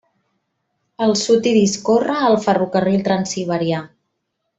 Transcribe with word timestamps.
Al 1.07 1.11
sud 1.23 1.49
hi 1.49 1.53
discorre 1.57 2.15
el 2.31 2.37
ferrocarril 2.47 3.05
transsiberià. 3.09 3.83